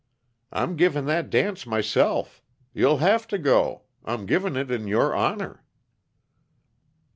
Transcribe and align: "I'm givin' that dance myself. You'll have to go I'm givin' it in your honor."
"I'm 0.51 0.77
givin' 0.77 1.05
that 1.05 1.29
dance 1.29 1.67
myself. 1.67 2.41
You'll 2.73 2.97
have 2.97 3.27
to 3.27 3.37
go 3.37 3.83
I'm 4.03 4.25
givin' 4.25 4.57
it 4.57 4.71
in 4.71 4.87
your 4.87 5.13
honor." 5.13 5.63